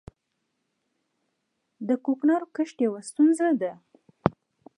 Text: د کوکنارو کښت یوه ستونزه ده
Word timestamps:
د 1.87 1.89
کوکنارو 2.05 2.47
کښت 2.55 2.77
یوه 2.85 2.99
ستونزه 3.09 3.47
ده 3.61 3.73